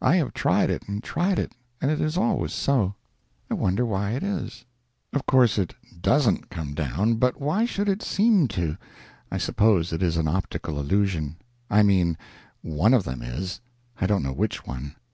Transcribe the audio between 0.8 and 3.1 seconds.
and tried it, and it is always so.